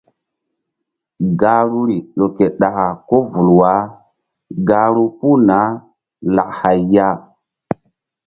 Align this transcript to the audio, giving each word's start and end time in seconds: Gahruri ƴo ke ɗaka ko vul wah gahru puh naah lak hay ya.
Gahruri 1.39 1.97
ƴo 2.17 2.27
ke 2.37 2.45
ɗaka 2.59 2.85
ko 3.07 3.17
vul 3.31 3.49
wah 3.59 3.81
gahru 4.67 5.03
puh 5.17 5.37
naah 5.47 5.71
lak 6.35 6.49
hay 6.59 6.79
ya. 6.93 7.07